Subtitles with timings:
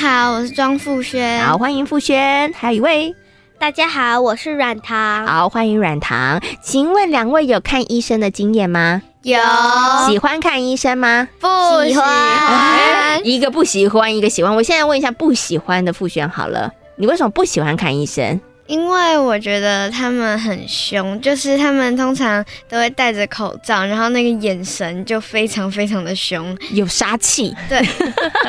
[0.00, 1.44] 好，我是庄富轩。
[1.44, 3.14] 好，欢迎富轩，还有一位，
[3.58, 5.26] 大家好，我是软糖。
[5.26, 6.40] 好，欢迎软糖。
[6.62, 9.02] 请问两位有看医生的经验吗？
[9.24, 9.38] 有
[10.08, 11.28] 喜欢看医生吗？
[11.38, 13.20] 不喜喜欢？
[13.24, 14.56] 一个不喜欢，一个喜欢。
[14.56, 18.40] 我现在问一下不喜欢的富轩好了，你为什么不喜欢看医生？
[18.70, 26.56] 因为我觉得他们很凶，就是他们通常都会戴着口罩，然后那个眼神就非常非常的凶。
[26.70, 27.82] 有杀气，对，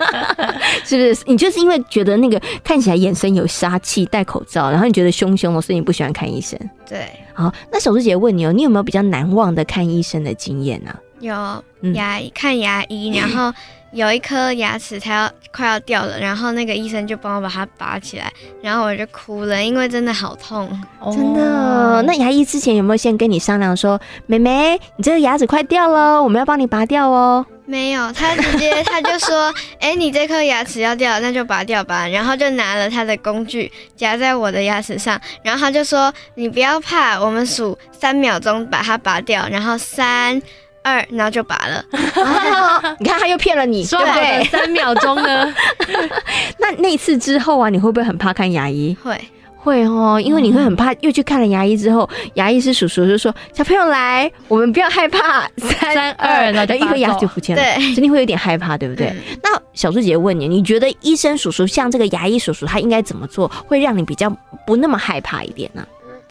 [0.86, 1.18] 是不是？
[1.26, 6.58] 你就是因为觉得那个看起来眼神有杀气，戴口罩，然后你觉得凶凶的，所以你不喜欢看医生。
[6.88, 11.34] 对，好，那小猪姐问你哦，你有没有比较难忘的看医生的经验呢、有
[11.82, 13.52] 嗯牙医看牙医，然后
[13.92, 18.30] 有一颗牙齿它要快要掉了，然后那个医生就帮我把它拔起来，
[18.62, 20.68] 然后我就哭了，因为真的好痛。
[21.12, 22.02] 真的？
[22.02, 27.44] 那牙医之前有没有先跟你商量说，妹妹，你这个牙齿快掉了，我们要帮你拔掉哦？
[27.68, 40.40] 没有，他直接他就说：“哎、你这颗牙齿要掉，那就拔掉吧。”然后就拿了他的工具夹在我的牙齿上，然后他就说：“你不要怕，我们数三秒钟把它拔掉，然后三
[40.86, 41.84] 二，然后就拔了。
[43.00, 44.44] 你看他又骗了你，对说好的不对？
[44.44, 45.52] 三秒钟呢？
[46.58, 49.20] 那那次之后啊，你会不会很怕看牙医？”会，
[49.56, 59.08] 会哦，因为你会很怕，又去看了牙医之后，牙医师叔叔就说：“小朋友来，我们不要害怕，三三二二，然后就一颗牙就不见了。”对，所以你会有点害怕，对不对？
[59.08, 64.30] 嗯那小猪姐问你，你觉得医生叔叔像这个牙医叔叔，他应该怎么做，会让你比较
[64.66, 65.84] 不那么害怕一点呢、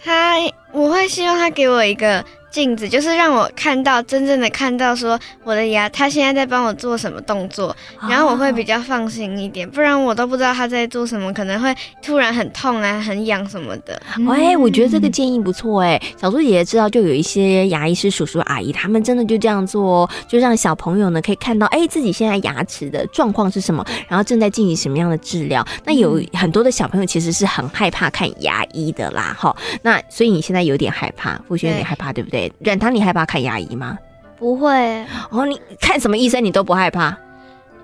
[0.04, 0.38] 他
[0.76, 7.76] 我会希望他给我一个镜子，就是让我看到真正的看到说我的牙，他现在在帮我做什么动作，
[8.10, 14.02] 然后我会比较放心一点，不然我都不知道他在做什么，可能会突然很痛啊、很痒什么的。
[14.30, 16.02] 哎、我觉得这个建议不错哎。
[16.18, 25.66] 小猪姐姐知道，就有一些牙医师叔叔阿姨，他们真的就这样做哦，就让小朋友呢可以看到，哎、自己现在牙齿的状况是什么，然后正在进行什么样的治疗。
[25.84, 29.54] 那有很多的小朋友其实是很害怕看牙医的啦，哈。
[29.82, 32.52] 那所以你现在有点害怕，傅轩有点害怕，对不对？
[32.60, 33.98] 软糖，你害怕看牙医吗？
[34.38, 37.18] 不会，哦，你看什么医生你都不害怕？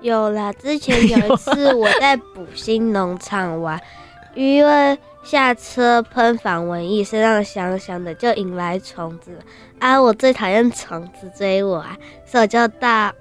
[0.00, 0.52] 有啦。
[0.52, 3.80] 之前有一次我在补新农场玩，
[4.34, 9.38] 因为下车喷防蚊液，身上香香的，就引来虫子。
[9.78, 13.12] 啊，我最讨厌虫子追我啊，所以我就到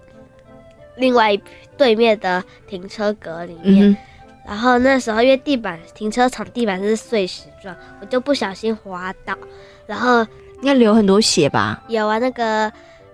[0.96, 1.42] 另外一
[1.78, 3.92] 对面的停车格里面。
[3.92, 3.98] 嗯
[4.46, 9.34] 然后那时候因为地板停车场地板是碎石状，我就不小心滑倒，
[9.86, 10.22] 然后，
[10.62, 11.82] 应该流很多血吧？
[11.88, 12.72] 有啊那个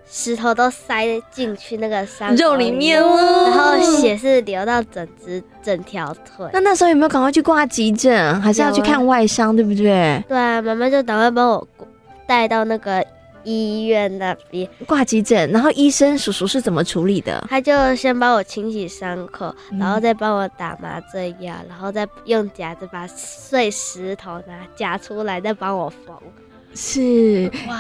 [0.10, 6.50] 石头都塞进去那个伤肉里面然哦，后血是流到整只整条腿。
[6.54, 10.24] 那那时候有没有赶快去挂急诊，还是要去看外伤，对不对？
[10.30, 11.68] 对啊，妈妈就赶快帮我
[12.26, 13.06] 带到那个
[13.48, 17.46] 医院那边，挂急诊，然后医生叔叔是怎么处理的？
[17.50, 26.14] 他就先帮我清洗伤口，嗯然后再帮我打麻醉药，然后再用夹子把碎石头拿夹出来，再帮我缝。
[26.76, 27.00] 是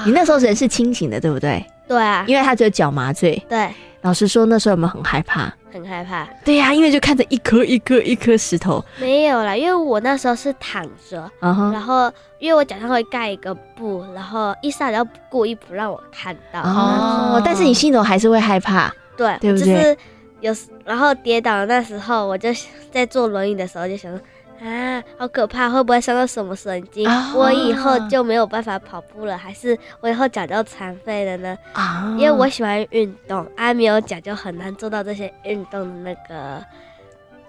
[0.05, 1.63] 你那时候人是清醒的，对不对？
[1.87, 3.41] 对啊，因为他只有脚麻醉。
[3.49, 3.69] 对，
[4.01, 5.53] 老实说，那时候有没有很害怕？
[5.79, 6.27] 很害怕。
[6.43, 16.61] 对呀、因为就看着一颗一颗一颗石头，没有啦，因为我那时候是躺着，然后因为我脚上会盖一个布，然后医生要故意不让我看到。
[16.61, 19.97] 哦，但是你心头还是会害怕，对，对不对就是
[20.41, 20.55] 有，
[20.85, 22.49] 然后跌倒的那时候，我就
[22.91, 24.21] 在坐轮椅的时候就想说。
[24.61, 25.69] 啊，好可怕！
[25.69, 27.07] 会不会伤到什么神经？
[27.07, 31.57] 啊我以后就没有办法跑步了，还是我以后脚就残废了呢？
[31.73, 36.63] 啊，因为我喜欢运动，啊，没有脚就很难做到这些运动的那个。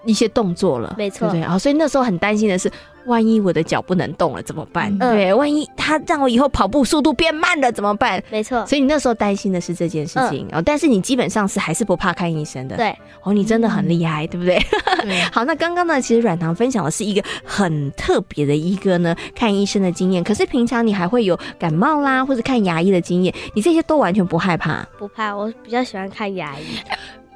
[0.05, 2.71] 一些动作了，没错对不对啊、所以那时候很担心的是，
[3.05, 4.95] 万一我的脚不能动了怎么办？
[4.99, 8.21] 嗯对，万一他让我以后跑步速度变慢了怎么办？
[8.29, 14.57] 没错，所以你那时候担心的是这件事情、哦，但是你基本上是还是不怕看医生的，对，哦，你真的很厉害，对不对？
[15.03, 24.87] 对 好，那刚刚呢，其实软糖分享的是一个很特别的一个呢看医生的经验，可是平常你还会有感冒啦，或者看牙医的经验，你这些都完全不害怕。
[24.97, 25.35] 不怕。
[25.35, 26.63] 我比较喜欢看牙医，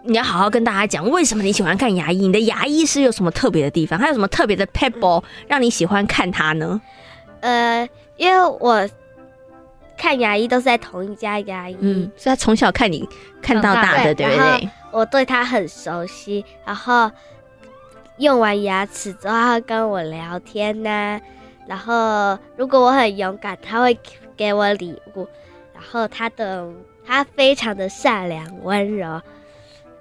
[0.06, 2.28] 你要好好跟大家讲，为什么你喜欢看牙医？
[2.28, 3.98] 你的牙医是有什么特别的地方？
[3.98, 6.82] 还有什么特别的 pebble 让你喜欢看他呢？
[7.40, 8.88] 呃，因为我
[9.98, 13.08] 看牙医都是在同一家牙医，嗯，所以他从小看你
[13.42, 14.70] 看到大的，对不对？
[14.92, 17.10] 我对他很熟悉，然后
[18.18, 21.20] 用完牙齿之后，他会跟我聊天呐、
[21.66, 23.98] 然后如果我很勇敢，他会
[24.36, 25.28] 给我礼物。
[25.74, 26.70] 然后他的
[27.06, 29.22] 他非常的善良温柔，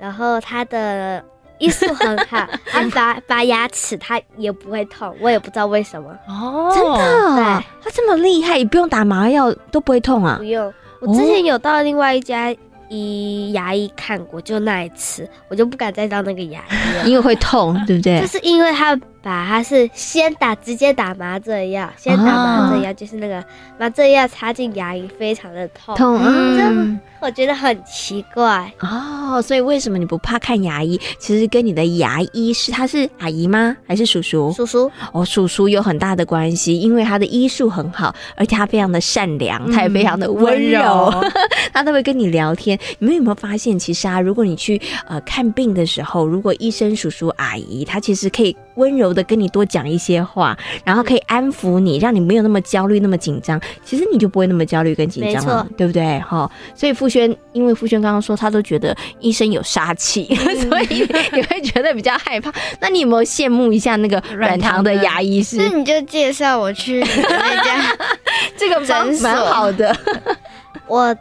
[0.02, 1.22] 然后他的
[1.58, 6.10] 医术很好， 他拔拔牙齿他也不会痛，我也不知道为什么。
[6.26, 10.44] 哦，真的对他这么厉害，也不用打麻药都不会痛啊不？
[10.44, 12.52] 用，我之前有到另外一家
[12.88, 17.05] 医牙医看过，就那一次，我就不敢再到那个牙医了。
[17.06, 18.26] 因为会痛，对不对就？
[18.26, 23.42] 是因为他把它是先打直接打麻醉药，先打麻醉药，就是那个
[23.78, 25.94] 麻醉药插进牙龈，非常的痛。
[25.94, 27.00] 痛啊！
[27.20, 31.00] 我觉得很奇怪，哦，所以为什么你不怕看牙医？
[31.20, 33.76] 其实跟你的牙医是他是阿姨吗？
[33.86, 34.52] 还是叔叔？
[34.52, 41.14] 叔叔，哦，叔叔有很大的关系，因为他的医术很好，而且他非常的善良，他也非常的温柔，
[41.72, 42.76] 他都会跟你聊天。
[42.98, 56.19] 你们有没有发现，其实啊，如果你去呃看病的时候，如果医生叔叔阿姨，他其实可以温柔的跟你多讲一些话，然后可以安抚你，让你没有那么焦虑、那么紧张，其实你就不会那么焦虑跟紧张了，对不对？
[56.20, 60.34] 哈、所以傅轩，因为傅轩刚刚说他都觉得医生有杀气，
[60.69, 62.52] 所以你会觉得比较害怕。
[62.80, 65.56] 那你有没有羡慕一下那个软糖的牙医师？
[65.58, 67.96] 那你就介绍我去那家
[68.56, 69.94] 这个方诊所蛮好的。
[70.86, 71.14] 我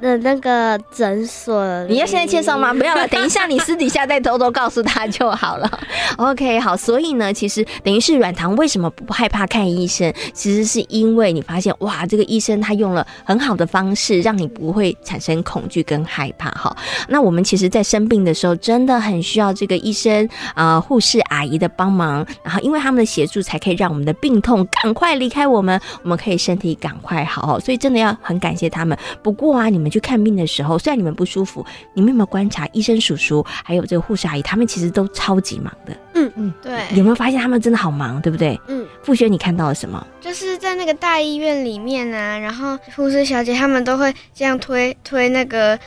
[0.00, 2.72] 的那个诊所，你要现在介绍吗？
[2.72, 5.70] 不要了，等一下你私底下再偷偷告诉他就好了。
[6.16, 10.12] OK，好，所以呢，其实等于是软糖为什么不害怕看医生？
[10.32, 16.76] 其实是因为你发现哇，这个医生他用了很好的方式，让你不会产生恐惧跟害怕哈。
[17.08, 27.60] 那我们其实，在生病的时候，真的很需要这个医生啊、护士阿姨的帮忙，然后因为他们的协助，才可以让我们的病痛赶快离开我们，我们可以身体赶快好哦。
[27.60, 28.96] 所以真的要很感谢他们。
[29.22, 31.64] 不过啊，你们去看病的时候，虽然你们不舒服，
[31.94, 35.96] 你们有没有观察医生叔叔还有这个护士阿姨，他们其实都超级忙的。
[36.14, 38.58] 嗯嗯对，有没有发现他们真的好忙，对不对？
[38.66, 40.04] 嗯，傅轩，你看到了什么？
[40.20, 45.78] 就是在那个大医院里面啊，然后护士小姐他们都会这样推推那个，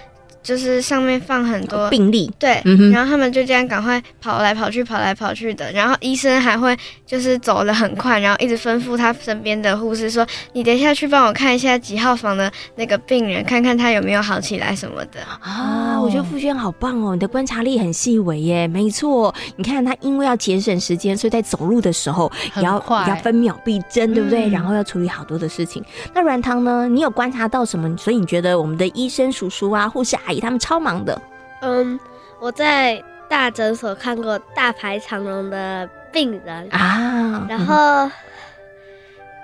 [0.43, 2.31] 就是上面放很多病例。
[2.39, 5.71] 对，嗯然后他们就这样赶快跑来跑去，跑来跑去的。
[5.71, 15.21] 然后医生还会就是走得很快，然后一直吩咐他身边的护士说：“你等一下去帮我看一下几号房的那个病人，看看他有没有好起来什么的。
[15.41, 18.67] 啊，我觉得傅轩好棒哦，你的观察力很细微耶。
[18.67, 24.47] 没错，你看他因为要节省时间，所以在走路的时候也要也要分秒必争，对不对？
[24.47, 25.83] 嗯然后要处理好多的事情。
[26.13, 26.87] 那软糖呢？
[26.89, 27.95] 你有观察到什么？
[27.97, 31.21] 所以你觉得我们的医生叔叔啊、护士阿姨他们超忙的。
[31.61, 31.99] 嗯，
[32.39, 37.45] 我在大诊所看过大排长龙的病人，啊？
[37.49, 38.09] 然后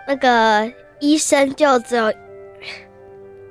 [0.08, 2.12] 那个医生就只有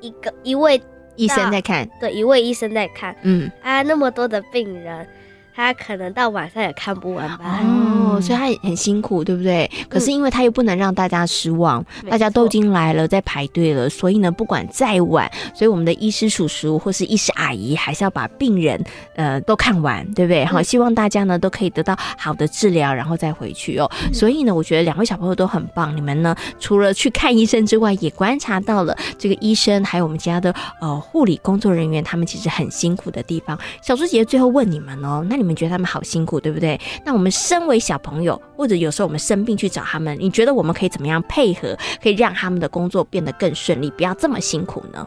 [0.00, 0.82] 一个一位
[1.14, 3.14] 医生在看，对一位医生在看。
[3.22, 5.08] 嗯，啊，那么多的病人，
[5.56, 7.62] 他可能到晚上也看不完吧。
[7.64, 9.68] 哦，所以他很辛苦，对不对？
[9.88, 18.78] 可是因为他又不能让大家失望，没大家都已经来了，在排队了，所以呢，不管再晚，所以我们的医师叔叔或是医师阿姨，还是要把病人
[19.14, 20.44] 呃都看完，对不对？
[20.44, 23.90] 好，希望大家呢都可以得到好的治疗，然后再回去哦。
[24.12, 33.58] 所以呢，我觉得两位小朋友都很棒，你们呢除了去看医生之外，也观察到了这个医生还有我们家的呃护理工作人员，他们其实很辛苦的地方。
[33.80, 36.76] 小猪姐姐最后问你们哦，那你你们觉得他们好辛苦，对不对？
[37.04, 45.06] 那我们身为小朋友，或者有时候我们生病去找他们，你觉得我们可以怎么样配合，可以让他们的工作变得更顺利，不要这么辛苦呢？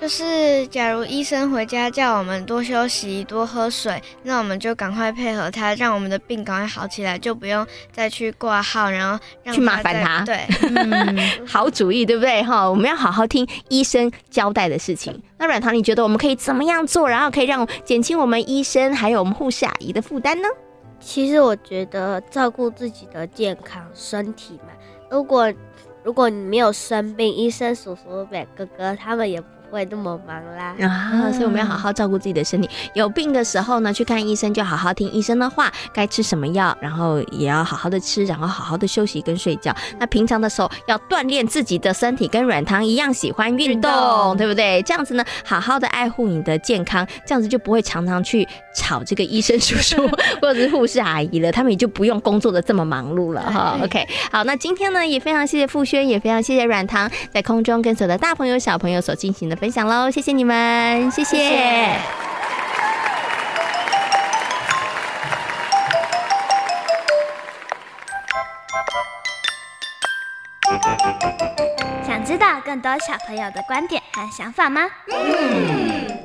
[0.00, 12.42] 就是假如医生回家叫我们多休息、多喝水，那我们就赶快配合他，让我们的病赶快好起来，就不用再去挂号，然后让去麻烦他对，嗯， 好主意，对不对？
[12.42, 15.18] 哈，我们要好好听医生交代的事情。
[15.38, 20.48] 那软糖，你觉得我们可以怎么样做，然后可以让减轻我们医生还有我们护士阿姨的负担呢？
[21.00, 24.72] 其实我觉得照顾自己的健康身体嘛，
[25.10, 25.52] 如果
[26.02, 30.74] 如果你没有生病，医生叔叔、表哥哥他们也不会那么忙啦。
[30.80, 32.70] 啊，所以我们要好好照顾自己的身体。
[32.94, 39.74] 有病的时候呢，去看医生就好好听医生的话，该吃什么药，然后也要好好的吃，然后好好的休息跟睡觉。
[39.98, 44.80] 那平常的时候要锻炼自己的身体，跟软糖一样喜欢运运动，动对不对？
[44.82, 50.08] 这样子呢，好好的爱护你的健康，这样子就不会常常去吵这个医生叔叔
[50.40, 53.78] 或者是护士阿姨了，他们也就不用工作的这么忙碌了 哈。
[53.82, 61.96] OK，好，那今天呢也非常谢谢傅轩，也非常谢谢软糖在空中跟所有的大朋友小朋友所进行的分享喽，谢谢你们，谢谢
[72.06, 74.82] 想知道更多小朋友的观点和想法吗？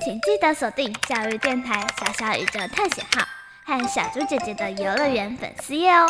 [0.01, 3.21] 请记得锁定教育电台《小小宇宙探险号》，
[3.63, 6.05] 和小猪姐姐的游乐园粉丝页哦。